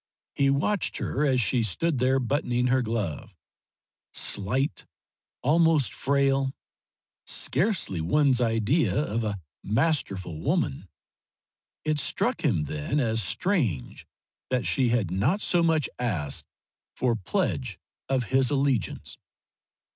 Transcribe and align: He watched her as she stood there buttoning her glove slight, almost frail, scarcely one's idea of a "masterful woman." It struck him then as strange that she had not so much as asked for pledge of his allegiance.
He 0.33 0.49
watched 0.49 0.97
her 0.97 1.23
as 1.27 1.39
she 1.39 1.61
stood 1.61 1.99
there 1.99 2.19
buttoning 2.19 2.69
her 2.73 2.81
glove 2.81 3.35
slight, 4.11 4.87
almost 5.43 5.93
frail, 5.93 6.55
scarcely 7.27 8.01
one's 8.01 8.41
idea 8.41 8.99
of 8.99 9.23
a 9.23 9.39
"masterful 9.63 10.39
woman." 10.41 10.87
It 11.85 11.99
struck 11.99 12.43
him 12.43 12.63
then 12.63 12.99
as 12.99 13.21
strange 13.21 14.07
that 14.49 14.65
she 14.65 14.89
had 14.89 15.11
not 15.11 15.39
so 15.39 15.61
much 15.61 15.87
as 15.99 15.99
asked 15.99 16.45
for 16.95 17.15
pledge 17.15 17.77
of 18.09 18.23
his 18.33 18.49
allegiance. 18.49 19.19